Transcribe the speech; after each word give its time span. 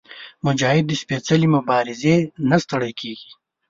مجاهد 0.45 0.85
د 0.87 0.91
سپېڅلې 1.01 1.47
مبارزې 1.55 2.15
نه 2.49 2.57
ستړی 2.63 2.91
کېږي. 3.01 3.31